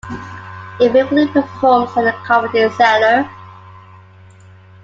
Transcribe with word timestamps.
He 0.79 0.89
frequently 0.89 1.27
performs 1.27 1.91
at 1.95 2.05
the 2.05 2.13
Comedy 2.25 2.67
Cellar. 2.71 3.29